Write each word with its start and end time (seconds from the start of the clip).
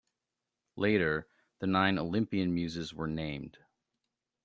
Later, 0.77 1.27
the 1.59 1.67
Nine 1.67 1.99
Olympian 1.99 2.55
Muses 2.55 2.91
were 2.91 3.05
named. 3.05 3.59